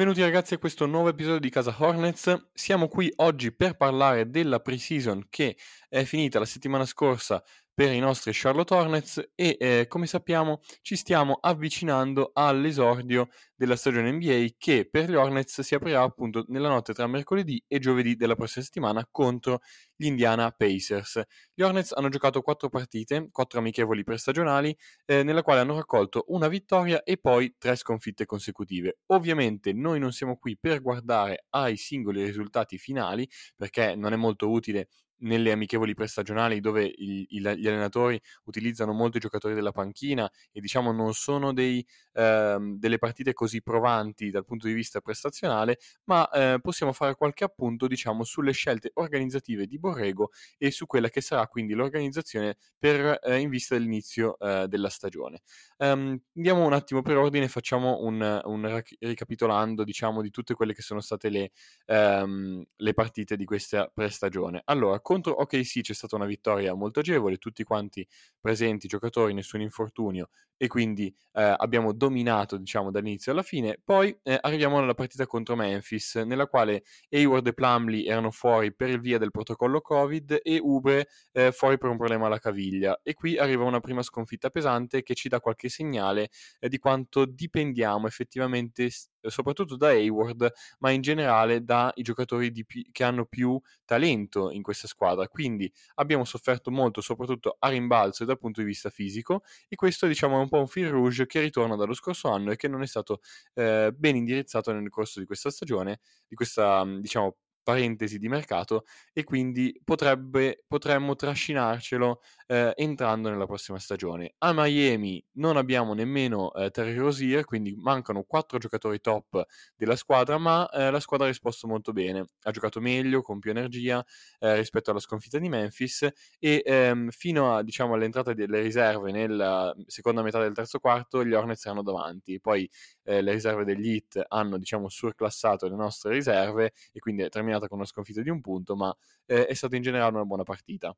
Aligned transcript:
Benvenuti 0.00 0.24
ragazzi 0.24 0.54
a 0.54 0.58
questo 0.58 0.86
nuovo 0.86 1.10
episodio 1.10 1.40
di 1.40 1.50
Casa 1.50 1.76
Hornets. 1.76 2.52
Siamo 2.54 2.88
qui 2.88 3.12
oggi 3.16 3.52
per 3.52 3.76
parlare 3.76 4.30
della 4.30 4.58
pre-season 4.58 5.26
che 5.28 5.58
è 5.90 6.04
finita 6.04 6.38
la 6.38 6.46
settimana 6.46 6.86
scorsa 6.86 7.44
per 7.74 7.92
i 7.92 7.98
nostri 7.98 8.32
Charlotte 8.34 8.74
Hornets 8.74 9.30
e 9.34 9.56
eh, 9.58 9.86
come 9.88 10.06
sappiamo 10.06 10.60
ci 10.82 10.96
stiamo 10.96 11.38
avvicinando 11.40 12.30
all'esordio 12.34 13.28
della 13.54 13.76
stagione 13.76 14.12
NBA 14.12 14.54
che 14.58 14.88
per 14.90 15.10
gli 15.10 15.14
Hornets 15.14 15.60
si 15.62 15.74
aprirà 15.74 16.02
appunto 16.02 16.44
nella 16.48 16.68
notte 16.68 16.92
tra 16.92 17.06
mercoledì 17.06 17.62
e 17.66 17.78
giovedì 17.78 18.16
della 18.16 18.34
prossima 18.34 18.64
settimana 18.64 19.06
contro 19.10 19.60
gli 19.94 20.06
Indiana 20.06 20.50
Pacers. 20.50 21.22
Gli 21.54 21.62
Hornets 21.62 21.92
hanno 21.92 22.08
giocato 22.08 22.40
quattro 22.42 22.68
partite, 22.68 23.28
quattro 23.30 23.58
amichevoli 23.58 24.02
prestagionali, 24.02 24.76
eh, 25.04 25.22
nella 25.22 25.42
quale 25.42 25.60
hanno 25.60 25.74
raccolto 25.76 26.24
una 26.28 26.48
vittoria 26.48 27.02
e 27.02 27.18
poi 27.18 27.54
tre 27.58 27.76
sconfitte 27.76 28.24
consecutive. 28.26 28.98
Ovviamente 29.06 29.72
noi 29.72 29.98
non 29.98 30.12
siamo 30.12 30.36
qui 30.38 30.56
per 30.58 30.80
guardare 30.82 31.46
ai 31.50 31.76
singoli 31.76 32.24
risultati 32.24 32.78
finali 32.78 33.28
perché 33.56 33.94
non 33.94 34.12
è 34.12 34.16
molto 34.16 34.50
utile 34.50 34.88
nelle 35.20 35.52
amichevoli 35.52 35.94
prestagionali 35.94 36.60
dove 36.60 36.84
il, 36.84 37.26
il, 37.28 37.54
gli 37.56 37.66
allenatori 37.66 38.20
utilizzano 38.44 38.92
molti 38.92 39.18
giocatori 39.18 39.54
della 39.54 39.72
panchina 39.72 40.30
e 40.52 40.60
diciamo 40.60 40.92
non 40.92 41.14
sono 41.14 41.52
dei, 41.52 41.84
ehm, 42.12 42.78
delle 42.78 42.98
partite 42.98 43.32
così 43.32 43.62
provanti 43.62 44.30
dal 44.30 44.44
punto 44.44 44.66
di 44.66 44.72
vista 44.72 45.00
prestazionale, 45.00 45.78
ma 46.04 46.28
eh, 46.30 46.58
possiamo 46.60 46.92
fare 46.92 47.14
qualche 47.14 47.44
appunto 47.44 47.86
diciamo 47.86 48.24
sulle 48.24 48.52
scelte 48.52 48.90
organizzative 48.94 49.66
di 49.66 49.78
Borrego 49.78 50.30
e 50.58 50.70
su 50.70 50.86
quella 50.86 51.08
che 51.08 51.20
sarà 51.20 51.46
quindi 51.46 51.74
l'organizzazione 51.74 52.56
per, 52.78 53.18
eh, 53.22 53.38
in 53.38 53.48
vista 53.48 53.74
dell'inizio 53.74 54.38
eh, 54.38 54.66
della 54.68 54.88
stagione. 54.88 55.40
Um, 55.78 56.20
andiamo 56.36 56.64
un 56.64 56.72
attimo 56.72 57.02
per 57.02 57.16
ordine, 57.16 57.48
facciamo 57.48 58.00
un, 58.02 58.40
un 58.44 58.82
ricapitolando 58.98 59.84
diciamo 59.84 60.22
di 60.22 60.30
tutte 60.30 60.54
quelle 60.54 60.74
che 60.74 60.82
sono 60.82 61.00
state 61.00 61.28
le, 61.28 61.50
um, 61.86 62.62
le 62.76 62.94
partite 62.94 63.36
di 63.36 63.44
questa 63.44 63.90
prestagione. 63.92 64.62
Allora, 64.64 65.00
contro 65.10 65.40
OKC 65.40 65.80
c'è 65.80 65.92
stata 65.92 66.14
una 66.14 66.24
vittoria 66.24 66.72
molto 66.74 67.00
agevole, 67.00 67.36
tutti 67.38 67.64
quanti 67.64 68.06
presenti, 68.40 68.86
giocatori, 68.86 69.34
nessun 69.34 69.60
infortunio 69.60 70.28
e 70.56 70.68
quindi 70.68 71.12
eh, 71.32 71.54
abbiamo 71.56 71.92
dominato 71.92 72.56
diciamo 72.56 72.92
dall'inizio 72.92 73.32
alla 73.32 73.42
fine. 73.42 73.80
Poi 73.82 74.16
eh, 74.22 74.38
arriviamo 74.40 74.78
alla 74.78 74.94
partita 74.94 75.26
contro 75.26 75.56
Memphis, 75.56 76.14
nella 76.14 76.46
quale 76.46 76.84
Hayward 77.08 77.44
e 77.48 77.54
Plumley 77.54 78.04
erano 78.04 78.30
fuori 78.30 78.72
per 78.72 79.00
via 79.00 79.18
del 79.18 79.32
protocollo 79.32 79.80
Covid 79.80 80.38
e 80.42 80.60
Ubre 80.62 81.08
eh, 81.32 81.50
fuori 81.50 81.76
per 81.76 81.90
un 81.90 81.96
problema 81.96 82.26
alla 82.26 82.38
caviglia. 82.38 83.00
E 83.02 83.14
qui 83.14 83.36
arriva 83.36 83.64
una 83.64 83.80
prima 83.80 84.02
sconfitta 84.02 84.48
pesante 84.50 85.02
che 85.02 85.14
ci 85.14 85.28
dà 85.28 85.40
qualche 85.40 85.68
segnale 85.68 86.28
eh, 86.60 86.68
di 86.68 86.78
quanto 86.78 87.24
dipendiamo 87.24 88.06
effettivamente 88.06 88.90
soprattutto 89.22 89.76
da 89.76 89.88
Hayward, 89.88 90.50
ma 90.78 90.90
in 90.90 91.00
generale 91.00 91.62
dai 91.64 91.92
giocatori 91.96 92.50
pi- 92.64 92.88
che 92.92 93.04
hanno 93.04 93.26
più 93.26 93.60
talento 93.84 94.50
in 94.50 94.62
questa 94.62 94.86
squadra. 94.86 95.28
Quindi 95.28 95.70
abbiamo 95.96 96.24
sofferto 96.24 96.70
molto, 96.70 97.00
soprattutto 97.00 97.56
a 97.58 97.68
rimbalzo 97.68 98.22
e 98.22 98.26
dal 98.26 98.38
punto 98.38 98.60
di 98.60 98.66
vista 98.66 98.90
fisico, 98.90 99.42
e 99.68 99.76
questo 99.76 100.06
diciamo 100.06 100.38
è 100.38 100.40
un 100.40 100.48
po' 100.48 100.58
un 100.58 100.68
fil 100.68 100.88
rouge 100.88 101.26
che 101.26 101.40
ritorna 101.40 101.76
dallo 101.76 101.94
scorso 101.94 102.28
anno 102.30 102.52
e 102.52 102.56
che 102.56 102.68
non 102.68 102.82
è 102.82 102.86
stato 102.86 103.20
eh, 103.54 103.92
ben 103.96 104.16
indirizzato 104.16 104.72
nel 104.72 104.88
corso 104.88 105.20
di 105.20 105.26
questa 105.26 105.50
stagione, 105.50 106.00
di 106.26 106.34
questa 106.34 106.84
diciamo 107.00 107.36
parentesi 107.70 108.18
di 108.18 108.28
mercato 108.28 108.84
e 109.12 109.22
quindi 109.24 109.80
potrebbe, 109.84 110.64
potremmo 110.66 111.14
trascinarcelo 111.14 112.20
eh, 112.48 112.72
entrando 112.76 113.30
nella 113.30 113.46
prossima 113.46 113.78
stagione. 113.78 114.34
A 114.38 114.52
Miami 114.52 115.24
non 115.34 115.56
abbiamo 115.56 115.94
nemmeno 115.94 116.52
eh, 116.52 116.70
Terry 116.70 116.96
Rosier, 116.96 117.44
quindi 117.44 117.74
mancano 117.76 118.24
quattro 118.24 118.58
giocatori 118.58 119.00
top 119.00 119.44
della 119.76 119.96
squadra, 119.96 120.36
ma 120.38 120.68
eh, 120.70 120.90
la 120.90 121.00
squadra 121.00 121.26
ha 121.26 121.28
risposto 121.28 121.68
molto 121.68 121.92
bene. 121.92 122.24
Ha 122.42 122.50
giocato 122.50 122.80
meglio, 122.80 123.22
con 123.22 123.38
più 123.38 123.50
energia 123.50 124.04
eh, 124.40 124.56
rispetto 124.56 124.90
alla 124.90 125.00
sconfitta 125.00 125.38
di 125.38 125.48
Memphis 125.48 126.08
e 126.38 126.62
ehm, 126.64 127.10
fino 127.10 127.54
a, 127.54 127.62
diciamo, 127.62 127.94
all'entrata 127.94 128.32
delle 128.32 128.60
riserve 128.60 129.12
nella 129.12 129.72
seconda 129.86 130.22
metà 130.22 130.40
del 130.40 130.54
terzo 130.54 130.78
quarto 130.80 131.24
gli 131.24 131.32
Hornets 131.34 131.64
erano 131.64 131.82
davanti. 131.82 132.40
Poi 132.40 132.68
eh, 133.10 133.22
le 133.22 133.32
riserve 133.32 133.64
degli 133.64 133.90
Heat 133.90 134.24
hanno 134.28 134.56
diciamo, 134.56 134.88
surclassato 134.88 135.68
le 135.68 135.74
nostre 135.74 136.12
riserve 136.12 136.72
e 136.92 137.00
quindi 137.00 137.22
è 137.22 137.28
terminata 137.28 137.66
con 137.66 137.78
una 137.78 137.86
sconfitta 137.86 138.22
di 138.22 138.30
un 138.30 138.40
punto, 138.40 138.76
ma 138.76 138.94
eh, 139.26 139.46
è 139.46 139.54
stata 139.54 139.74
in 139.76 139.82
generale 139.82 140.14
una 140.14 140.24
buona 140.24 140.44
partita. 140.44 140.96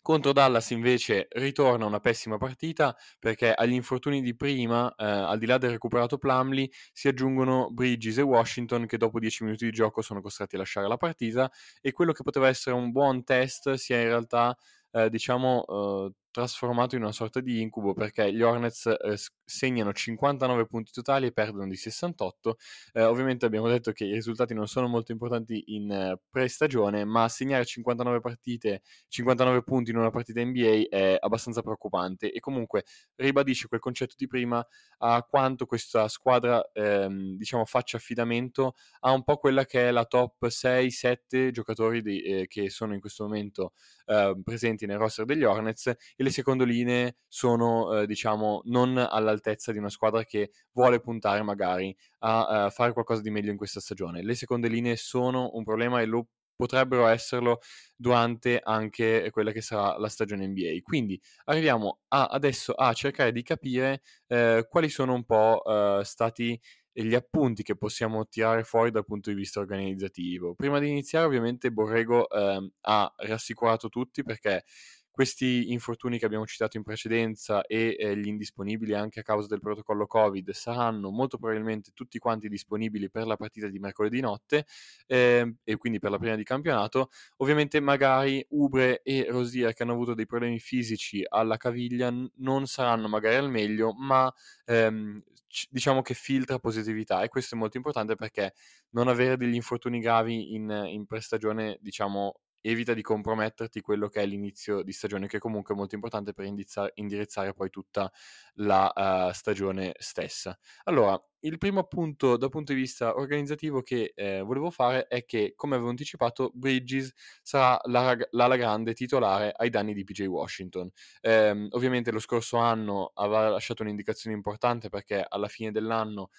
Contro 0.00 0.32
Dallas 0.32 0.68
invece 0.70 1.28
ritorna 1.30 1.86
una 1.86 1.98
pessima 1.98 2.36
partita 2.36 2.94
perché 3.18 3.52
agli 3.54 3.72
infortuni 3.72 4.20
di 4.20 4.36
prima, 4.36 4.94
eh, 4.94 5.04
al 5.04 5.38
di 5.38 5.46
là 5.46 5.56
del 5.56 5.70
recuperato 5.70 6.18
Plumley, 6.18 6.70
si 6.92 7.08
aggiungono 7.08 7.70
Bridges 7.70 8.18
e 8.18 8.22
Washington 8.22 8.86
che 8.86 8.98
dopo 8.98 9.18
10 9.18 9.44
minuti 9.44 9.64
di 9.64 9.70
gioco 9.70 10.02
sono 10.02 10.20
costretti 10.20 10.56
a 10.56 10.58
lasciare 10.58 10.88
la 10.88 10.98
partita 10.98 11.50
e 11.80 11.92
quello 11.92 12.12
che 12.12 12.22
poteva 12.22 12.48
essere 12.48 12.76
un 12.76 12.92
buon 12.92 13.24
test 13.24 13.72
si 13.74 13.94
è 13.94 14.02
in 14.02 14.08
realtà 14.08 14.54
eh, 14.90 15.08
diciamo 15.08 15.64
eh, 15.66 16.12
trasformato 16.34 16.96
in 16.96 17.02
una 17.02 17.12
sorta 17.12 17.38
di 17.38 17.60
incubo 17.60 17.94
perché 17.94 18.34
gli 18.34 18.42
Hornets 18.42 18.86
eh, 18.86 19.16
segnano 19.44 19.92
59 19.92 20.66
punti 20.66 20.90
totali 20.90 21.26
e 21.26 21.32
perdono 21.32 21.68
di 21.68 21.76
68. 21.76 22.56
Eh, 22.94 23.04
ovviamente 23.04 23.46
abbiamo 23.46 23.68
detto 23.68 23.92
che 23.92 24.04
i 24.04 24.12
risultati 24.12 24.52
non 24.52 24.66
sono 24.66 24.88
molto 24.88 25.12
importanti 25.12 25.62
in 25.66 25.88
eh, 25.92 26.18
pre-stagione, 26.28 27.04
ma 27.04 27.28
segnare 27.28 27.64
59 27.64 28.18
partite, 28.18 28.82
59 29.06 29.62
punti 29.62 29.92
in 29.92 29.96
una 29.96 30.10
partita 30.10 30.44
NBA 30.44 30.86
è 30.88 31.16
abbastanza 31.20 31.62
preoccupante 31.62 32.32
e 32.32 32.40
comunque 32.40 32.82
ribadisce 33.14 33.68
quel 33.68 33.78
concetto 33.78 34.16
di 34.18 34.26
prima 34.26 34.66
a 34.98 35.22
quanto 35.22 35.66
questa 35.66 36.08
squadra 36.08 36.68
ehm, 36.72 37.36
diciamo 37.36 37.64
faccia 37.64 37.96
affidamento 37.98 38.74
a 39.00 39.12
un 39.12 39.22
po' 39.22 39.36
quella 39.36 39.64
che 39.66 39.86
è 39.86 39.90
la 39.92 40.04
top 40.04 40.46
6-7 40.46 41.50
giocatori 41.52 42.02
di, 42.02 42.22
eh, 42.22 42.46
che 42.48 42.70
sono 42.70 42.92
in 42.92 42.98
questo 43.00 43.22
momento 43.22 43.72
eh, 44.06 44.36
presenti 44.42 44.86
nel 44.86 44.98
roster 44.98 45.26
degli 45.26 45.44
Hornets 45.44 45.92
le 46.24 46.30
seconde 46.30 46.64
linee 46.64 47.18
sono, 47.28 48.00
eh, 48.00 48.06
diciamo, 48.06 48.62
non 48.64 48.98
all'altezza 48.98 49.70
di 49.70 49.78
una 49.78 49.90
squadra 49.90 50.24
che 50.24 50.50
vuole 50.72 50.98
puntare 51.00 51.42
magari 51.42 51.94
a, 52.20 52.64
a 52.64 52.70
fare 52.70 52.92
qualcosa 52.92 53.22
di 53.22 53.30
meglio 53.30 53.50
in 53.50 53.56
questa 53.56 53.80
stagione. 53.80 54.22
Le 54.22 54.34
seconde 54.34 54.68
linee 54.68 54.96
sono 54.96 55.50
un 55.52 55.62
problema 55.62 56.00
e 56.00 56.06
lo 56.06 56.26
potrebbero 56.56 57.06
esserlo 57.06 57.60
durante 57.96 58.60
anche 58.62 59.28
quella 59.30 59.52
che 59.52 59.60
sarà 59.60 59.98
la 59.98 60.08
stagione 60.08 60.46
NBA. 60.46 60.80
Quindi 60.82 61.20
arriviamo 61.44 62.00
a, 62.08 62.26
adesso 62.26 62.72
a 62.72 62.92
cercare 62.92 63.32
di 63.32 63.42
capire 63.42 64.02
eh, 64.28 64.66
quali 64.68 64.88
sono 64.88 65.14
un 65.14 65.24
po' 65.24 65.62
eh, 65.64 66.04
stati 66.04 66.58
gli 66.96 67.14
appunti 67.14 67.64
che 67.64 67.76
possiamo 67.76 68.26
tirare 68.28 68.62
fuori 68.62 68.92
dal 68.92 69.04
punto 69.04 69.30
di 69.30 69.36
vista 69.36 69.58
organizzativo. 69.58 70.54
Prima 70.54 70.78
di 70.78 70.88
iniziare, 70.88 71.26
ovviamente, 71.26 71.72
Borrego 71.72 72.28
eh, 72.28 72.70
ha 72.82 73.14
rassicurato 73.16 73.88
tutti 73.88 74.22
perché 74.22 74.64
questi 75.14 75.70
infortuni 75.70 76.18
che 76.18 76.26
abbiamo 76.26 76.44
citato 76.44 76.76
in 76.76 76.82
precedenza 76.82 77.62
e 77.62 77.94
eh, 77.96 78.16
gli 78.16 78.26
indisponibili 78.26 78.94
anche 78.94 79.20
a 79.20 79.22
causa 79.22 79.46
del 79.46 79.60
protocollo 79.60 80.08
Covid 80.08 80.50
saranno 80.50 81.08
molto 81.10 81.38
probabilmente 81.38 81.92
tutti 81.94 82.18
quanti 82.18 82.48
disponibili 82.48 83.08
per 83.08 83.24
la 83.24 83.36
partita 83.36 83.68
di 83.68 83.78
mercoledì 83.78 84.18
notte 84.18 84.66
eh, 85.06 85.54
e 85.62 85.76
quindi 85.76 86.00
per 86.00 86.10
la 86.10 86.18
prima 86.18 86.34
di 86.34 86.42
campionato. 86.42 87.10
Ovviamente 87.36 87.78
magari 87.78 88.44
Ubre 88.48 89.02
e 89.02 89.26
Rosier 89.30 89.72
che 89.72 89.84
hanno 89.84 89.92
avuto 89.92 90.14
dei 90.14 90.26
problemi 90.26 90.58
fisici 90.58 91.24
alla 91.28 91.58
caviglia 91.58 92.12
non 92.38 92.66
saranno 92.66 93.06
magari 93.06 93.36
al 93.36 93.50
meglio, 93.50 93.92
ma 93.94 94.32
ehm, 94.64 95.22
c- 95.46 95.68
diciamo 95.70 96.02
che 96.02 96.14
filtra 96.14 96.58
positività 96.58 97.22
e 97.22 97.28
questo 97.28 97.54
è 97.54 97.58
molto 97.58 97.76
importante 97.76 98.16
perché 98.16 98.52
non 98.90 99.06
avere 99.06 99.36
degli 99.36 99.54
infortuni 99.54 100.00
gravi 100.00 100.54
in, 100.54 100.68
in 100.88 101.06
prestagione 101.06 101.78
diciamo 101.80 102.40
evita 102.66 102.94
di 102.94 103.02
comprometterti 103.02 103.82
quello 103.82 104.08
che 104.08 104.22
è 104.22 104.26
l'inizio 104.26 104.82
di 104.82 104.92
stagione, 104.92 105.26
che 105.26 105.38
comunque 105.38 105.74
è 105.74 105.76
molto 105.76 105.94
importante 105.94 106.32
per 106.32 106.46
indirizzare, 106.46 106.92
indirizzare 106.94 107.52
poi 107.52 107.68
tutta 107.68 108.10
la 108.54 108.90
uh, 109.28 109.32
stagione 109.32 109.92
stessa. 109.98 110.58
Allora, 110.84 111.22
il 111.40 111.58
primo 111.58 111.84
punto 111.84 112.38
dal 112.38 112.48
punto 112.48 112.72
di 112.72 112.78
vista 112.80 113.16
organizzativo 113.16 113.82
che 113.82 114.12
eh, 114.14 114.40
volevo 114.40 114.70
fare 114.70 115.06
è 115.08 115.26
che, 115.26 115.52
come 115.54 115.74
avevo 115.74 115.90
anticipato, 115.90 116.50
Bridges 116.54 117.12
sarà 117.42 117.78
la, 117.84 118.16
l'ala 118.30 118.56
grande 118.56 118.94
titolare 118.94 119.52
ai 119.54 119.68
danni 119.68 119.92
di 119.92 120.02
PJ 120.04 120.22
Washington. 120.22 120.88
Eh, 121.20 121.68
ovviamente 121.70 122.10
lo 122.12 122.18
scorso 122.18 122.56
anno 122.56 123.10
aveva 123.14 123.50
lasciato 123.50 123.82
un'indicazione 123.82 124.34
importante 124.34 124.88
perché 124.88 125.22
alla 125.28 125.48
fine 125.48 125.70
dell'anno 125.70 126.30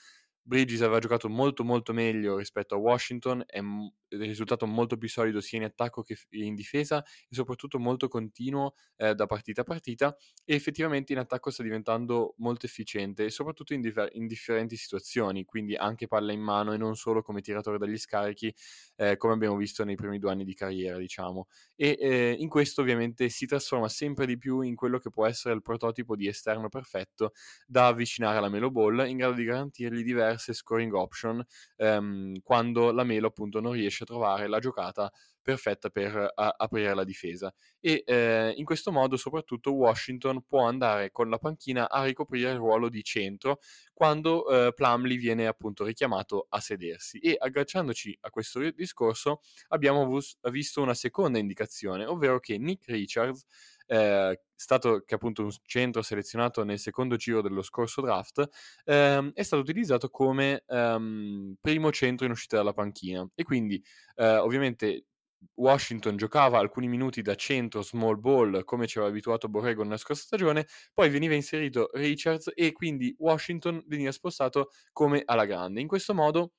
Bridges 0.47 0.81
aveva 0.81 0.99
giocato 0.99 1.27
molto 1.27 1.63
molto 1.63 1.91
meglio 1.91 2.37
rispetto 2.37 2.75
a 2.75 2.77
Washington 2.77 3.43
e 3.47 3.61
risultato 4.17 4.65
molto 4.65 4.97
più 4.97 5.09
solido 5.09 5.41
sia 5.41 5.57
in 5.57 5.65
attacco 5.65 6.01
che 6.01 6.17
in 6.31 6.55
difesa 6.55 7.03
e 7.03 7.35
soprattutto 7.35 7.79
molto 7.79 8.07
continuo 8.07 8.75
eh, 8.97 9.13
da 9.15 9.25
partita 9.25 9.61
a 9.61 9.63
partita 9.63 10.15
e 10.43 10.55
effettivamente 10.55 11.13
in 11.13 11.19
attacco 11.19 11.49
sta 11.51 11.63
diventando 11.63 12.35
molto 12.37 12.65
efficiente 12.65 13.25
e 13.25 13.29
soprattutto 13.29 13.73
in, 13.73 13.81
diver- 13.81 14.13
in 14.15 14.27
differenti 14.27 14.75
situazioni, 14.75 15.45
quindi 15.45 15.75
anche 15.75 16.07
palla 16.07 16.31
in 16.31 16.41
mano 16.41 16.73
e 16.73 16.77
non 16.77 16.95
solo 16.95 17.21
come 17.21 17.41
tiratore 17.41 17.77
dagli 17.77 17.97
scarichi 17.97 18.53
eh, 18.97 19.17
come 19.17 19.33
abbiamo 19.33 19.55
visto 19.57 19.83
nei 19.83 19.95
primi 19.95 20.19
due 20.19 20.31
anni 20.31 20.43
di 20.43 20.53
carriera 20.53 20.97
diciamo. 20.97 21.47
E 21.75 21.97
eh, 21.99 22.35
in 22.37 22.49
questo 22.49 22.81
ovviamente 22.81 23.29
si 23.29 23.45
trasforma 23.45 23.89
sempre 23.89 24.25
di 24.25 24.37
più 24.37 24.61
in 24.61 24.75
quello 24.75 24.99
che 24.99 25.09
può 25.09 25.25
essere 25.25 25.53
il 25.53 25.61
prototipo 25.61 26.15
di 26.15 26.27
esterno 26.27 26.69
perfetto 26.69 27.31
da 27.65 27.87
avvicinare 27.87 28.37
alla 28.37 28.49
Melo 28.49 28.71
Ball 28.71 29.07
in 29.07 29.17
grado 29.17 29.33
di 29.33 29.43
garantirgli 29.43 30.03
diverse 30.03 30.53
scoring 30.53 30.93
option 30.93 31.43
ehm, 31.77 32.39
quando 32.41 32.91
la 32.91 33.03
Melo 33.03 33.27
appunto 33.27 33.59
non 33.59 33.73
riesce 33.73 34.03
a 34.03 34.04
trovare 34.05 34.47
la 34.47 34.59
giocata 34.59 35.11
perfetta 35.41 35.89
per 35.89 36.31
a- 36.33 36.55
aprire 36.57 36.95
la 36.95 37.03
difesa. 37.03 37.53
E 37.79 38.03
eh, 38.05 38.53
in 38.55 38.65
questo 38.65 38.91
modo 38.91 39.15
soprattutto 39.15 39.73
Washington 39.73 40.43
può 40.43 40.65
andare 40.65 41.11
con 41.11 41.29
la 41.29 41.37
panchina 41.37 41.89
a 41.89 42.03
ricoprire 42.03 42.51
il 42.51 42.57
ruolo 42.57 42.89
di 42.89 43.03
centro 43.03 43.59
quando 43.93 44.47
eh, 44.47 44.73
Plumlee 44.73 45.17
viene 45.17 45.45
appunto 45.45 45.83
richiamato 45.83 46.47
a 46.49 46.59
sedersi. 46.59 47.19
E 47.19 47.35
agganciandoci 47.37 48.17
a 48.21 48.29
questo 48.31 48.59
discorso 48.71 49.41
abbiamo 49.69 50.05
vus- 50.05 50.37
visto 50.49 50.81
una 50.81 50.95
seconda 50.95 51.37
indicazione 51.37 52.05
ovvero 52.05 52.39
che 52.39 52.57
Nick 52.57 52.87
Richards 52.87 53.45
eh, 53.87 54.41
stato 54.55 55.01
che 55.05 55.15
appunto 55.15 55.43
un 55.43 55.51
centro 55.63 56.01
selezionato 56.01 56.63
nel 56.63 56.79
secondo 56.79 57.15
giro 57.15 57.41
dello 57.41 57.61
scorso 57.61 58.01
draft, 58.01 58.47
ehm, 58.85 59.31
è 59.33 59.43
stato 59.43 59.61
utilizzato 59.61 60.09
come 60.09 60.63
ehm, 60.67 61.55
primo 61.61 61.91
centro 61.91 62.25
in 62.25 62.31
uscita 62.31 62.57
dalla 62.57 62.73
panchina 62.73 63.27
e 63.35 63.43
quindi 63.43 63.83
eh, 64.15 64.37
ovviamente 64.37 65.05
Washington 65.55 66.17
giocava 66.17 66.57
alcuni 66.59 66.87
minuti 66.87 67.21
da 67.21 67.35
centro 67.35 67.81
small 67.81 68.19
ball 68.19 68.63
come 68.63 68.87
ci 68.87 68.97
aveva 68.97 69.11
abituato 69.11 69.47
Borrego 69.47 69.83
nella 69.83 69.97
scorsa 69.97 70.23
stagione, 70.23 70.65
poi 70.93 71.09
veniva 71.09 71.35
inserito 71.35 71.89
Richards 71.93 72.51
e 72.53 72.71
quindi 72.71 73.13
Washington 73.19 73.83
veniva 73.87 74.11
spostato 74.11 74.69
come 74.91 75.21
alla 75.25 75.45
grande. 75.45 75.81
In 75.81 75.87
questo 75.87 76.13
modo 76.13 76.53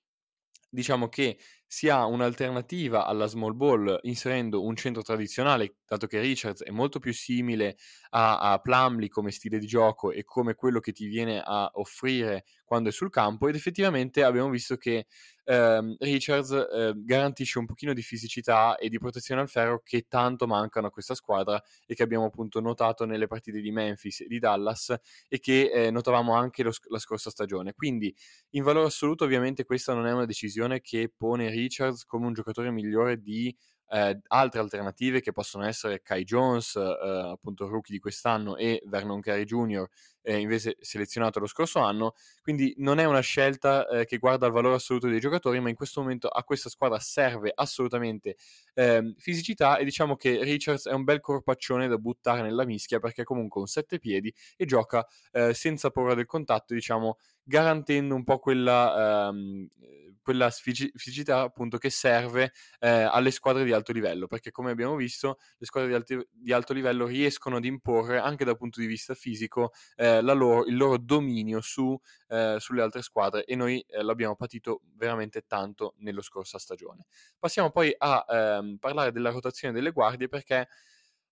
diciamo 0.68 1.08
che 1.08 1.38
si 1.66 1.88
ha 1.88 2.04
un'alternativa 2.06 3.06
alla 3.06 3.26
small 3.26 3.56
ball 3.56 3.98
inserendo 4.02 4.62
un 4.62 4.76
centro 4.76 5.02
tradizionale, 5.02 5.76
dato 5.86 6.06
che 6.06 6.20
Richards 6.20 6.62
è 6.62 6.70
molto 6.70 6.98
più 6.98 7.12
simile 7.12 7.76
a, 8.10 8.52
a 8.52 8.58
Plumley 8.58 9.08
come 9.08 9.30
stile 9.30 9.58
di 9.58 9.66
gioco 9.66 10.12
e 10.12 10.24
come 10.24 10.54
quello 10.54 10.80
che 10.80 10.92
ti 10.92 11.06
viene 11.06 11.42
a 11.44 11.70
offrire 11.74 12.44
quando 12.64 12.88
è 12.88 12.92
sul 12.92 13.10
campo 13.10 13.48
ed 13.48 13.54
effettivamente 13.54 14.24
abbiamo 14.24 14.50
visto 14.50 14.76
che 14.76 15.06
ehm, 15.44 15.96
Richards 15.98 16.50
eh, 16.50 16.92
garantisce 16.96 17.58
un 17.58 17.66
pochino 17.66 17.92
di 17.92 18.02
fisicità 18.02 18.76
e 18.76 18.88
di 18.88 18.98
protezione 18.98 19.40
al 19.40 19.48
ferro 19.48 19.80
che 19.84 20.06
tanto 20.08 20.46
mancano 20.46 20.88
a 20.88 20.90
questa 20.90 21.14
squadra 21.14 21.62
e 21.86 21.94
che 21.94 22.02
abbiamo 22.02 22.26
appunto 22.26 22.60
notato 22.60 23.04
nelle 23.04 23.26
partite 23.26 23.60
di 23.60 23.70
Memphis 23.70 24.22
e 24.22 24.26
di 24.26 24.38
Dallas 24.38 24.94
e 25.28 25.38
che 25.38 25.70
eh, 25.70 25.90
notavamo 25.90 26.34
anche 26.34 26.62
lo, 26.62 26.72
la 26.88 26.98
scorsa 26.98 27.30
stagione. 27.30 27.72
Quindi 27.72 28.14
in 28.50 28.62
valore 28.62 28.86
assoluto 28.86 29.24
ovviamente 29.24 29.64
questa 29.64 29.94
non 29.94 30.06
è 30.06 30.12
una 30.12 30.26
decisione 30.26 30.80
che 30.80 31.12
pone 31.14 31.50
Richards 31.56 32.04
come 32.04 32.26
un 32.26 32.32
giocatore 32.32 32.70
migliore 32.70 33.20
di 33.20 33.54
eh, 33.88 34.20
altre 34.28 34.60
alternative 34.60 35.20
che 35.20 35.32
possono 35.32 35.64
essere 35.64 36.02
Kai 36.02 36.24
Jones, 36.24 36.74
eh, 36.76 37.30
appunto 37.32 37.68
rookie 37.68 37.94
di 37.94 38.00
quest'anno, 38.00 38.56
e 38.56 38.82
Vernon 38.86 39.20
Carey 39.20 39.44
Jr., 39.44 39.86
eh, 40.22 40.38
invece 40.40 40.76
selezionato 40.80 41.38
lo 41.38 41.46
scorso 41.46 41.78
anno. 41.78 42.14
Quindi 42.42 42.74
non 42.78 42.98
è 42.98 43.04
una 43.04 43.20
scelta 43.20 43.86
eh, 43.88 44.04
che 44.04 44.18
guarda 44.18 44.46
al 44.46 44.52
valore 44.52 44.74
assoluto 44.74 45.08
dei 45.08 45.20
giocatori, 45.20 45.60
ma 45.60 45.68
in 45.68 45.76
questo 45.76 46.00
momento 46.00 46.28
a 46.28 46.42
questa 46.42 46.68
squadra 46.68 46.98
serve 46.98 47.52
assolutamente 47.54 48.36
ehm, 48.74 49.14
fisicità 49.18 49.76
e 49.76 49.84
diciamo 49.84 50.16
che 50.16 50.42
Richards 50.42 50.88
è 50.88 50.92
un 50.92 51.04
bel 51.04 51.20
corpaccione 51.20 51.86
da 51.86 51.96
buttare 51.96 52.42
nella 52.42 52.64
mischia 52.64 52.98
perché 52.98 53.22
comunque 53.22 53.60
ha 53.60 53.62
un 53.62 53.68
sette 53.68 53.98
piedi 53.98 54.32
e 54.56 54.64
gioca 54.64 55.06
eh, 55.30 55.54
senza 55.54 55.90
paura 55.90 56.14
del 56.14 56.26
contatto, 56.26 56.74
diciamo 56.74 57.18
garantendo 57.48 58.16
un 58.16 58.24
po' 58.24 58.40
quella, 58.40 59.28
ehm, 59.28 59.68
quella 60.26 60.50
fisicità 60.50 61.42
appunto 61.42 61.78
che 61.78 61.88
serve 61.88 62.52
eh, 62.80 62.88
alle 62.88 63.30
squadre 63.30 63.62
di 63.62 63.70
alto 63.70 63.92
livello, 63.92 64.26
perché 64.26 64.50
come 64.50 64.72
abbiamo 64.72 64.96
visto 64.96 65.38
le 65.56 65.66
squadre 65.66 65.90
di, 65.90 65.94
alti, 65.94 66.28
di 66.32 66.52
alto 66.52 66.72
livello 66.72 67.06
riescono 67.06 67.58
ad 67.58 67.64
imporre 67.64 68.18
anche 68.18 68.44
dal 68.44 68.56
punto 68.56 68.80
di 68.80 68.86
vista 68.86 69.14
fisico 69.14 69.70
eh, 69.94 70.20
loro, 70.22 70.64
il 70.64 70.76
loro 70.76 70.98
dominio 70.98 71.60
su, 71.60 71.96
eh, 72.26 72.56
sulle 72.58 72.82
altre 72.82 73.02
squadre 73.02 73.44
e 73.44 73.54
noi 73.54 73.78
eh, 73.86 74.02
l'abbiamo 74.02 74.34
patito 74.34 74.80
veramente 74.96 75.44
tanto 75.46 75.94
nello 75.98 76.22
scorsa 76.22 76.58
stagione. 76.58 77.06
Passiamo 77.38 77.70
poi 77.70 77.94
a 77.96 78.24
ehm, 78.28 78.78
parlare 78.78 79.12
della 79.12 79.30
rotazione 79.30 79.72
delle 79.72 79.92
guardie 79.92 80.26
perché 80.26 80.66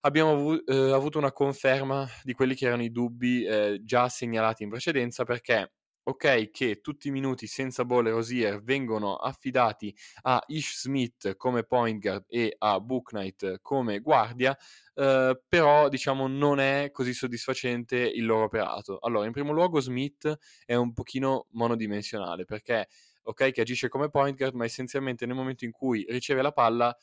abbiamo 0.03 0.35
avu- 0.35 0.63
eh, 0.71 0.93
avuto 0.93 1.19
una 1.19 1.33
conferma 1.33 2.09
di 2.23 2.33
quelli 2.33 2.55
che 2.55 2.67
erano 2.67 2.85
i 2.85 2.93
dubbi 2.93 3.45
eh, 3.45 3.81
già 3.83 4.09
segnalati 4.09 4.63
in 4.63 4.69
precedenza 4.69 5.25
perché 5.25 5.73
ok 6.05 6.51
che 6.51 6.81
tutti 6.81 7.09
i 7.09 7.11
minuti 7.11 7.47
senza 7.47 7.85
Ball 7.85 8.07
e 8.07 8.11
Rosier 8.11 8.63
vengono 8.63 9.17
affidati 9.17 9.95
a 10.23 10.43
Ish 10.47 10.81
Smith 10.81 11.37
come 11.37 11.65
point 11.65 12.01
guard 12.01 12.25
e 12.29 12.55
a 12.59 12.79
Book 12.81 13.11
Knight 13.11 13.61
come 13.63 14.01
guardia, 14.01 14.57
eh, 14.95 15.41
però 15.49 15.89
diciamo 15.89 16.27
non 16.27 16.61
è 16.61 16.91
così 16.93 17.15
soddisfacente 17.15 17.97
il 17.97 18.27
loro 18.27 18.45
operato. 18.45 18.99
Allora, 19.01 19.27
in 19.27 19.33
primo 19.33 19.53
luogo 19.53 19.81
Smith 19.81 20.33
è 20.65 20.75
un 20.75 20.93
pochino 20.93 21.47
monodimensionale 21.53 22.45
perché 22.45 22.89
ok 23.23 23.51
che 23.53 23.61
agisce 23.63 23.89
come 23.89 24.11
point 24.11 24.37
guard, 24.37 24.55
ma 24.55 24.65
essenzialmente 24.65 25.27
nel 25.27 25.35
momento 25.35 25.65
in 25.65 25.71
cui 25.71 26.05
riceve 26.09 26.43
la 26.43 26.53
palla 26.53 26.95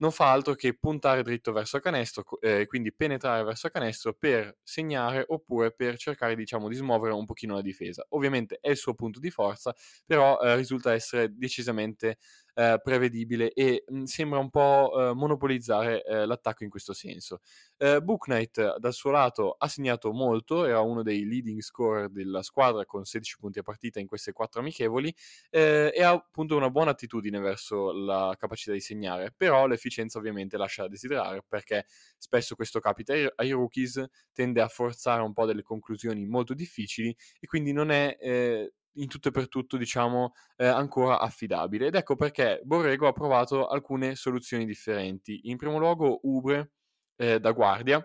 non 0.00 0.12
fa 0.12 0.30
altro 0.30 0.54
che 0.54 0.76
puntare 0.78 1.22
dritto 1.22 1.52
verso 1.52 1.78
canestro, 1.80 2.24
eh, 2.40 2.66
quindi 2.66 2.92
penetrare 2.92 3.44
verso 3.44 3.68
canestro 3.70 4.14
per 4.14 4.58
segnare 4.62 5.24
oppure 5.26 5.72
per 5.72 5.96
cercare 5.98 6.34
diciamo 6.36 6.68
di 6.68 6.74
smuovere 6.74 7.14
un 7.14 7.24
pochino 7.26 7.54
la 7.54 7.62
difesa. 7.62 8.04
Ovviamente 8.10 8.58
è 8.60 8.70
il 8.70 8.76
suo 8.76 8.94
punto 8.94 9.20
di 9.20 9.30
forza, 9.30 9.74
però 10.06 10.38
eh, 10.40 10.56
risulta 10.56 10.92
essere 10.94 11.28
decisamente 11.36 12.18
eh, 12.60 12.78
prevedibile 12.82 13.52
e 13.52 13.84
mh, 13.86 14.02
sembra 14.02 14.38
un 14.38 14.50
po' 14.50 14.92
eh, 15.10 15.14
monopolizzare 15.14 16.04
eh, 16.04 16.26
l'attacco 16.26 16.64
in 16.64 16.70
questo 16.70 16.92
senso. 16.92 17.40
Eh, 17.78 18.02
Book 18.02 18.24
Knight 18.26 18.76
dal 18.76 18.92
suo 18.92 19.10
lato 19.10 19.54
ha 19.58 19.66
segnato 19.66 20.12
molto, 20.12 20.66
era 20.66 20.80
uno 20.80 21.02
dei 21.02 21.24
leading 21.24 21.60
scorer 21.62 22.10
della 22.10 22.42
squadra 22.42 22.84
con 22.84 23.04
16 23.04 23.38
punti 23.38 23.58
a 23.60 23.62
partita 23.62 23.98
in 23.98 24.06
queste 24.06 24.32
quattro 24.32 24.60
amichevoli 24.60 25.14
eh, 25.48 25.90
e 25.94 26.02
ha 26.02 26.10
appunto 26.10 26.54
una 26.56 26.68
buona 26.68 26.90
attitudine 26.90 27.38
verso 27.38 27.92
la 27.92 28.34
capacità 28.38 28.72
di 28.72 28.80
segnare, 28.80 29.32
però 29.34 29.66
l'efficienza 29.66 30.18
ovviamente 30.18 30.58
lascia 30.58 30.84
a 30.84 30.88
desiderare 30.88 31.42
perché 31.48 31.86
spesso 32.18 32.54
questo 32.56 32.78
capita 32.80 33.14
ai, 33.14 33.26
ai 33.36 33.50
rookies, 33.52 34.04
tende 34.34 34.60
a 34.60 34.68
forzare 34.68 35.22
un 35.22 35.32
po' 35.32 35.46
delle 35.46 35.62
conclusioni 35.62 36.26
molto 36.26 36.52
difficili 36.52 37.16
e 37.38 37.46
quindi 37.46 37.72
non 37.72 37.90
è 37.90 38.16
eh, 38.20 38.72
in 38.94 39.08
tutto 39.08 39.28
e 39.28 39.30
per 39.30 39.48
tutto, 39.48 39.76
diciamo, 39.76 40.32
eh, 40.56 40.66
ancora 40.66 41.20
affidabile. 41.20 41.86
Ed 41.86 41.94
ecco 41.94 42.16
perché 42.16 42.60
Borrego 42.64 43.06
ha 43.06 43.12
provato 43.12 43.66
alcune 43.68 44.14
soluzioni 44.14 44.64
differenti. 44.64 45.40
In 45.44 45.56
primo 45.56 45.78
luogo 45.78 46.20
Ubre 46.22 46.72
eh, 47.16 47.40
da 47.40 47.52
guardia, 47.52 48.04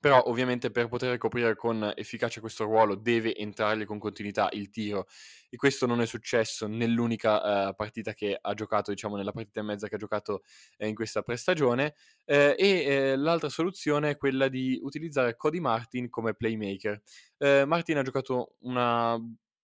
però 0.00 0.22
ovviamente 0.26 0.70
per 0.70 0.88
poter 0.88 1.18
coprire 1.18 1.56
con 1.56 1.92
efficacia 1.96 2.40
questo 2.40 2.64
ruolo 2.64 2.94
deve 2.94 3.34
entrargli 3.34 3.84
con 3.84 3.98
continuità 3.98 4.48
il 4.52 4.70
tiro 4.70 5.06
e 5.50 5.56
questo 5.56 5.86
non 5.86 6.00
è 6.00 6.06
successo 6.06 6.68
nell'unica 6.68 7.68
uh, 7.68 7.74
partita 7.74 8.12
che 8.12 8.38
ha 8.40 8.54
giocato, 8.54 8.90
diciamo 8.92 9.16
nella 9.16 9.32
partita 9.32 9.60
e 9.60 9.64
mezza 9.64 9.88
che 9.88 9.96
ha 9.96 9.98
giocato 9.98 10.42
eh, 10.76 10.86
in 10.86 10.94
questa 10.94 11.22
prestagione 11.22 11.94
eh, 12.24 12.54
e 12.56 12.84
eh, 12.84 13.16
l'altra 13.16 13.48
soluzione 13.48 14.10
è 14.10 14.16
quella 14.16 14.48
di 14.48 14.78
utilizzare 14.82 15.36
Cody 15.36 15.58
Martin 15.58 16.08
come 16.08 16.34
playmaker. 16.34 17.02
Eh, 17.38 17.64
Martin 17.66 17.98
ha 17.98 18.02
giocato 18.02 18.54
una 18.60 19.18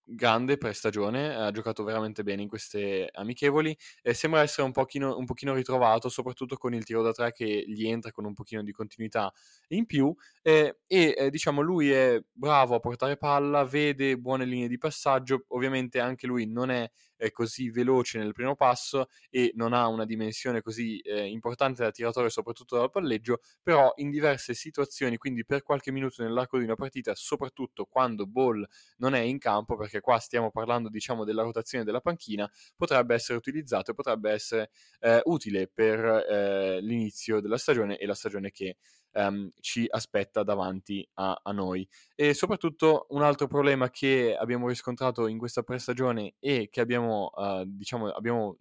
grande 0.05 0.59
prestagione, 0.59 1.35
ha 1.35 1.51
giocato 1.51 1.83
veramente 1.85 2.23
bene 2.23 2.43
in 2.43 2.49
queste 2.49 3.09
amichevoli 3.13 3.77
e 4.03 4.15
sembra 4.15 4.43
essere 4.43 4.63
un 4.63 4.73
pochino, 4.73 5.17
un 5.17 5.25
pochino 5.25 5.55
ritrovato, 5.55 6.09
soprattutto 6.09 6.57
con 6.57 6.75
il 6.75 6.85
tiro 6.85 7.03
da 7.03 7.13
tre 7.13 7.33
che 7.33 7.65
gli 7.67 7.87
entra 7.87 8.11
con 8.13 8.25
un 8.25 8.35
pochino 8.35 8.63
di 8.63 8.73
continuità 8.73 9.33
in 9.69 9.87
più 9.87 10.15
eh, 10.43 10.79
e 10.87 11.29
diciamo 11.31 11.61
lui 11.61 11.91
è 11.91 12.21
bravo 12.33 12.75
a 12.75 12.81
portare 12.81 13.17
palla, 13.17 13.65
vede 13.65 14.17
buone 14.19 14.45
linee 14.45 14.69
di 14.69 14.79
passaggio, 14.79 15.45
ovviamente 15.49 16.01
anche 16.01 16.27
lui 16.27 16.47
non 16.47 16.71
è 16.71 16.89
eh, 17.17 17.31
così 17.31 17.71
veloce 17.71 18.19
nel 18.19 18.33
primo 18.33 18.55
passo 18.55 19.07
e 19.31 19.53
non 19.55 19.73
ha 19.73 19.87
una 19.89 20.05
dimensione 20.05 20.61
così 20.63 20.99
eh, 21.01 21.27
importante 21.27 21.83
da 21.83 21.91
tiratore 21.91 22.31
soprattutto 22.31 22.77
dal 22.77 22.91
palleggio, 22.91 23.41
però 23.63 23.93
in 23.97 24.11
diverse 24.11 24.55
situazioni, 24.55 25.17
quindi 25.17 25.45
per 25.45 25.63
qualche 25.63 25.91
minuto 25.93 26.23
nell'arco 26.23 26.59
di 26.59 26.65
una 26.65 26.75
partita, 26.75 27.15
soprattutto 27.15 27.85
quando 27.87 28.27
Ball 28.27 28.65
non 28.99 29.15
è 29.15 29.21
in 29.21 29.39
campo, 29.39 29.77
perché 29.77 30.01
qua 30.01 30.19
stiamo 30.19 30.51
parlando 30.51 30.89
diciamo 30.89 31.25
della 31.25 31.43
rotazione 31.43 31.85
della 31.85 32.01
panchina, 32.01 32.51
potrebbe 32.77 33.15
essere 33.15 33.39
utilizzato 33.39 33.91
e 33.93 33.95
potrebbe 33.95 34.31
essere 34.31 34.71
eh, 35.01 35.21
utile 35.25 35.69
per 35.73 35.99
eh, 36.05 36.81
l'inizio 36.81 37.41
della 37.41 37.59
stagione 37.59 37.97
e 37.99 38.07
la 38.07 38.15
stagione 38.15 38.51
che 38.51 38.77
ehm, 39.15 39.51
ci 39.61 39.87
aspetta 39.89 40.43
davanti 40.43 41.07
a, 41.15 41.41
a, 41.43 41.53
noi. 41.53 41.87
E 42.15 42.35
soprattutto 42.35 43.07
un 43.11 43.23
altro 43.23 43.47
problema 43.47 43.89
che 43.91 44.37
abbiamo 44.37 44.69
riscontrato 44.69 45.27
in 45.27 45.39
questa 45.39 45.63
prestagione 45.63 46.35
e 46.39 46.69
che 46.71 46.81
abbiamo, 46.81 47.31
uh, 47.35 47.65
diciamo, 47.65 48.09
abbiamo 48.09 48.59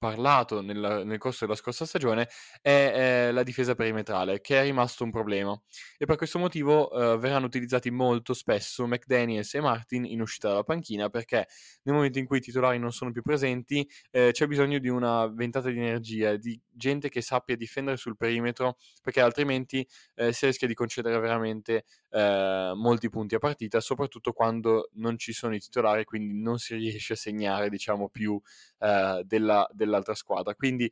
parlato 0.00 0.62
nel, 0.62 1.02
nel, 1.04 1.18
corso 1.18 1.44
della 1.44 1.56
scorsa 1.56 1.84
stagione 1.84 2.26
è 2.62 3.28
eh, 3.28 3.32
la 3.32 3.42
difesa 3.42 3.74
perimetrale, 3.74 4.40
che 4.40 4.58
è 4.58 4.62
rimasto 4.62 5.04
un 5.04 5.10
problema. 5.10 5.60
E 5.98 6.06
per 6.06 6.16
questo 6.16 6.38
motivo 6.38 6.90
eh, 6.90 7.18
verranno 7.18 7.44
utilizzati 7.44 7.90
molto 7.90 8.32
spesso 8.32 8.86
McDaniels 8.86 9.54
e 9.54 9.60
Martin 9.60 10.06
in 10.06 10.22
uscita 10.22 10.48
dalla 10.48 10.64
panchina, 10.64 11.10
perché 11.10 11.46
nel 11.82 11.94
momento 11.94 12.18
in 12.18 12.24
cui 12.24 12.38
i 12.38 12.40
titolari 12.40 12.78
non 12.78 12.92
sono 12.92 13.12
più 13.12 13.20
presenti 13.20 13.86
eh, 14.10 14.30
c'è 14.32 14.46
bisogno 14.46 14.78
di 14.78 14.88
una 14.88 15.26
ventata 15.26 15.68
di 15.68 15.78
energia, 15.78 16.34
di 16.36 16.58
gente 16.70 17.10
che 17.10 17.20
sappia 17.20 17.54
difendere 17.54 17.98
sul 17.98 18.16
perimetro, 18.16 18.78
perché 19.02 19.20
altrimenti 19.20 19.86
eh, 20.14 20.32
si 20.32 20.46
rischia 20.46 20.66
di 20.66 20.74
concedere 20.74 21.18
veramente 21.18 21.84
eh, 22.10 22.72
molti 22.74 23.08
punti 23.08 23.34
a 23.34 23.38
partita, 23.38 23.80
soprattutto 23.80 24.32
quando 24.32 24.90
non 24.94 25.18
ci 25.18 25.32
sono 25.32 25.54
i 25.54 25.60
titolari, 25.60 26.04
quindi 26.04 26.40
non 26.40 26.58
si 26.58 26.74
riesce 26.74 27.14
a 27.14 27.16
segnare 27.16 27.68
diciamo 27.68 28.08
più 28.08 28.40
eh, 28.78 29.22
della, 29.24 29.68
dell'altra 29.72 30.14
squadra. 30.14 30.54
Quindi 30.54 30.90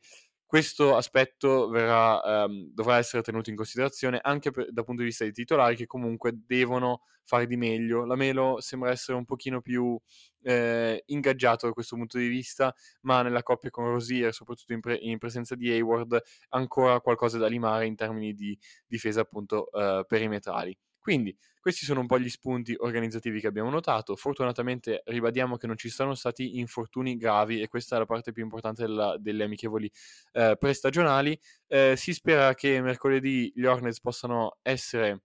questo 0.49 0.95
aspetto 0.95 1.69
verrà, 1.69 2.43
ehm, 2.45 2.71
dovrà 2.73 2.97
essere 2.97 3.21
tenuto 3.21 3.51
in 3.51 3.55
considerazione 3.55 4.19
anche 4.19 4.49
per, 4.49 4.71
dal 4.71 4.83
punto 4.83 5.01
di 5.01 5.09
vista 5.09 5.23
dei 5.23 5.31
titolari 5.31 5.75
che 5.75 5.85
comunque 5.85 6.39
devono 6.47 7.03
fare 7.23 7.45
di 7.45 7.55
meglio. 7.55 8.03
La 8.03 8.15
Melo 8.15 8.59
sembra 8.59 8.89
essere 8.89 9.15
un 9.15 9.25
pochino 9.25 9.61
più 9.61 9.95
eh, 10.41 11.03
ingaggiato 11.05 11.67
da 11.67 11.73
questo 11.73 11.95
punto 11.95 12.17
di 12.17 12.27
vista, 12.27 12.73
ma 13.01 13.21
nella 13.21 13.43
coppia 13.43 13.69
con 13.69 13.85
Rosier, 13.85 14.33
soprattutto 14.33 14.73
in, 14.73 14.79
pre- 14.79 14.97
in, 14.97 15.19
presenza 15.19 15.53
di 15.53 15.69
Hayward, 15.69 16.19
ancora 16.49 16.99
qualcosa 16.99 17.37
da 17.37 17.45
limare 17.45 17.85
in 17.85 17.95
termini 17.95 18.33
di 18.33 18.57
difesa 18.87 19.21
appunto 19.21 19.71
eh, 19.71 20.03
perimetrali. 20.07 20.75
Quindi 20.99 21.35
questi 21.59 21.85
sono 21.85 21.99
un 21.99 22.07
po' 22.07 22.19
gli 22.19 22.29
spunti 22.29 22.73
organizzativi 22.77 23.39
che 23.39 23.47
abbiamo 23.47 23.69
notato. 23.69 24.15
Fortunatamente 24.15 25.01
ribadiamo 25.05 25.57
che 25.57 25.67
non 25.67 25.77
ci 25.77 25.89
sono 25.89 26.15
stati 26.15 26.57
infortuni 26.59 27.17
gravi 27.17 27.61
e 27.61 27.67
questa 27.67 27.95
è 27.95 27.99
la 27.99 28.05
parte 28.05 28.31
più 28.31 28.43
importante 28.43 28.83
della, 28.85 29.17
delle 29.19 29.43
amichevoli 29.43 29.91
eh, 30.33 30.55
prestagionali. 30.57 31.39
Eh, 31.67 31.95
si 31.97 32.13
spera 32.13 32.53
che 32.53 32.81
mercoledì 32.81 33.51
gli 33.53 33.65
Hornets 33.65 33.99
possano 33.99 34.57
essere 34.61 35.23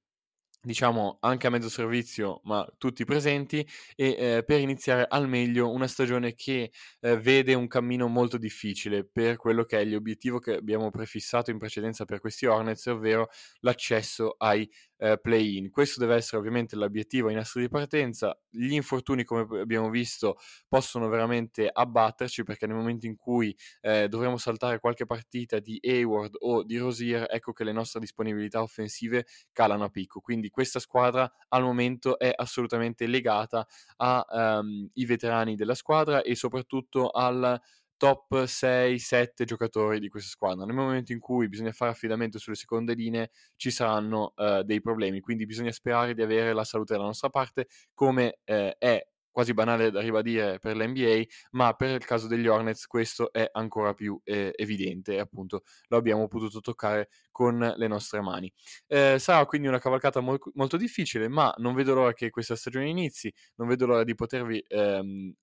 diciamo 0.65 1.19
anche 1.21 1.47
a 1.47 1.51
mezzo 1.51 1.69
servizio, 1.69 2.41
ma 2.45 2.67
tutti 2.79 3.05
presenti 3.05 3.67
e 3.95 4.17
eh, 4.19 4.45
per 4.45 4.61
iniziare 4.61 5.07
al 5.09 5.29
meglio 5.29 5.71
una 5.71 5.87
stagione 5.87 6.35
che 6.35 6.73
eh, 7.01 7.19
vede 7.19 7.55
un 7.55 7.67
cammino 7.69 8.09
molto 8.09 8.39
difficile 8.39 9.05
per 9.05 9.37
quello 9.37 9.65
che 9.65 9.81
è 9.81 9.85
l'obiettivo 9.85 10.39
che 10.39 10.55
abbiamo 10.55 10.91
prefissato 10.91 11.51
in 11.51 11.59
precedenza 11.59 12.05
per 12.05 12.21
questi 12.21 12.47
Hornets, 12.47 12.87
ovvero 12.87 13.29
l'accesso 13.61 14.35
ai 14.39 14.69
eh, 15.05 15.19
play-in. 15.19 15.71
Questo 15.71 16.01
deve 16.01 16.15
essere 16.15 16.39
ovviamente 16.39 16.77
l'obiettivo 16.77 17.29
in 17.29 17.37
assoluta 17.37 17.71
di 17.71 17.79
partenza. 17.79 18.39
Gli 18.49 18.73
infortuni, 18.73 19.23
come 19.23 19.61
abbiamo 19.61 19.91
visto, 19.91 20.39
possono 20.67 21.09
veramente 21.09 21.69
abbatterci 21.71 22.43
perché 22.43 22.67
nel 22.67 22.77
momento 22.77 23.05
in 23.05 23.15
cui 23.15 23.55
eh, 23.83 24.09
dovremo 24.09 24.39
saltare 24.39 24.81
qualche 24.81 25.05
partita 25.05 25.59
di 25.59 25.79
Hayward 25.83 26.37
o 26.39 26.63
di 26.63 26.79
Rosier, 26.79 27.27
ecco 27.29 27.53
che 27.53 27.65
le 27.65 27.73
nostre 27.73 28.01
disponibilità 28.01 28.63
offensive 28.63 29.27
calano 29.53 29.85
a 29.85 29.89
picco. 29.91 30.21
Quindi 30.21 30.49
questa 30.49 30.79
squadra 30.79 31.31
al 31.49 31.63
momento 31.63 32.19
è 32.19 32.33
assolutamente 32.35 33.07
legata 33.07 33.67
ai 33.97 34.23
um, 34.31 34.89
ehm, 34.95 35.07
veterani 35.07 35.55
della 35.55 35.75
squadra 35.75 36.23
e 36.23 36.35
soprattutto 36.35 37.11
al 37.11 37.61
top 37.97 38.45
6-7 38.47 39.45
giocatori 39.45 40.01
di 40.01 40.09
questa 40.09 40.31
squadra. 40.31 40.65
Nel 40.65 40.75
momento 40.75 41.13
in 41.13 41.21
cui 41.21 41.49
bisogna 41.49 41.73
fare 41.73 41.91
affidamento 41.91 42.39
sulle 42.39 42.57
seconde 42.57 42.95
linee 42.95 43.31
ci 43.57 43.71
saranno 43.71 44.33
uh, 44.37 44.63
dei 44.63 44.81
problemi, 44.81 45.21
quindi 45.21 45.47
bisogna 45.47 45.73
sperare 45.73 46.15
di 46.15 46.23
avere 46.23 46.53
la 46.53 46.65
salute 46.65 46.95
dalla 46.95 47.07
nostra 47.07 47.31
parte, 47.31 47.67
come 47.95 48.39
eh, 48.45 48.77
è 48.79 49.07
quasi 49.35 49.53
banale 49.53 49.91
da 49.91 50.01
ribadire 50.01 50.61
per 50.61 50.77
l'NBA, 50.77 51.23
ma 51.53 51.75
per 51.75 51.91
il 51.91 52.05
caso 52.05 52.29
degli 52.29 52.47
Hornets 52.47 52.87
questo 52.87 53.33
è 53.33 53.49
ancora 53.53 53.93
più 53.93 54.19
eh, 54.23 54.53
evidente 54.55 55.15
e 55.15 55.19
appunto 55.19 55.65
lo 55.89 55.97
abbiamo 55.97 56.29
potuto 56.29 56.61
toccare 56.61 57.09
con 57.33 57.59
le 57.59 57.89
nostre 57.89 58.21
mani. 58.21 58.51
Eh, 58.87 59.19
sarà 59.19 59.45
quindi 59.45 59.67
una 59.67 59.81
cavalcata 59.81 60.21
mo- 60.21 60.39
molto 60.55 60.77
difficile, 60.77 61.27
ma 61.27 61.53
non 61.57 61.75
vedo 61.75 61.95
l'ora 61.95 62.13
che 62.13 62.31
questa 62.31 62.55
stagione 62.55 62.89
inizi, 62.89 63.33
non 63.57 63.67
vedo 63.67 63.87
l'ora 63.87 64.05
di 64.05 64.15
potervi 64.15 64.65
ehm, 64.69 65.35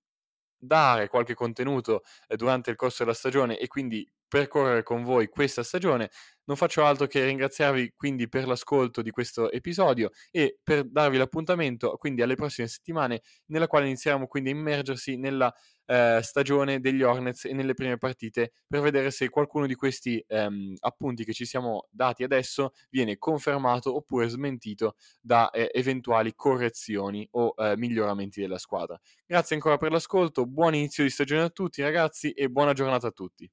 dare 0.62 1.08
qualche 1.08 1.34
contenuto 1.34 2.02
eh, 2.28 2.36
durante 2.36 2.70
il 2.70 2.76
corso 2.76 3.02
della 3.04 3.14
stagione 3.16 3.58
e 3.58 3.66
quindi 3.66 4.08
percorrere 4.32 4.82
con 4.82 5.04
voi 5.04 5.28
questa 5.28 5.62
stagione. 5.62 6.10
Non 6.44 6.56
faccio 6.56 6.86
altro 6.86 7.06
che 7.06 7.22
ringraziarvi 7.22 7.92
quindi 7.94 8.30
per 8.30 8.46
l'ascolto 8.46 9.02
di 9.02 9.10
questo 9.10 9.50
episodio 9.52 10.10
e 10.30 10.58
per 10.62 10.88
darvi 10.88 11.18
l'appuntamento 11.18 11.96
quindi 11.98 12.22
alle 12.22 12.34
prossime 12.34 12.66
settimane 12.66 13.20
nella 13.50 13.66
quale 13.66 13.86
inizieremo 13.86 14.26
quindi 14.26 14.48
a 14.48 14.54
immergersi 14.54 15.16
nella 15.18 15.52
eh, 15.84 16.20
stagione 16.22 16.80
degli 16.80 17.02
Hornets 17.02 17.44
e 17.44 17.52
nelle 17.52 17.74
prime 17.74 17.98
partite 17.98 18.54
per 18.66 18.80
vedere 18.80 19.10
se 19.10 19.28
qualcuno 19.28 19.66
di 19.66 19.74
questi 19.74 20.24
ehm, 20.26 20.76
appunti 20.80 21.24
che 21.24 21.34
ci 21.34 21.44
siamo 21.44 21.86
dati 21.90 22.24
adesso 22.24 22.72
viene 22.88 23.18
confermato 23.18 23.94
oppure 23.94 24.28
smentito 24.28 24.94
da 25.20 25.50
eh, 25.50 25.70
eventuali 25.74 26.32
correzioni 26.34 27.28
o 27.32 27.52
eh, 27.54 27.76
miglioramenti 27.76 28.40
della 28.40 28.58
squadra. 28.58 28.98
Grazie 29.26 29.56
ancora 29.56 29.76
per 29.76 29.92
l'ascolto, 29.92 30.46
buon 30.46 30.74
inizio 30.74 31.04
di 31.04 31.10
stagione 31.10 31.42
a 31.42 31.50
tutti 31.50 31.82
ragazzi 31.82 32.30
e 32.30 32.48
buona 32.48 32.72
giornata 32.72 33.08
a 33.08 33.12
tutti. 33.12 33.52